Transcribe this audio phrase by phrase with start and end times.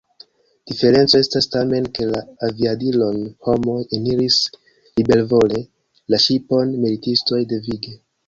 [0.69, 3.19] Diferenco estas tamen, ke la aviadilon
[3.49, 4.39] homoj eniris
[5.01, 5.63] libervole,
[6.15, 7.95] la ŝipon militistoj devige.